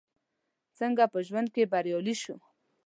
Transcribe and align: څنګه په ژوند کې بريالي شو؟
څنګه 0.77 1.03
په 1.13 1.19
ژوند 1.27 1.47
کې 1.55 1.69
بريالي 1.71 2.15
شو؟ 2.23 2.35